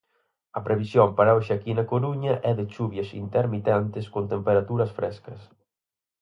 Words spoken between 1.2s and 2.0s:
hoxe aquí na